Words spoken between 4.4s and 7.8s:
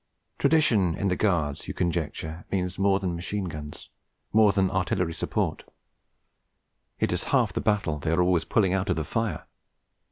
than artillery support; it is half the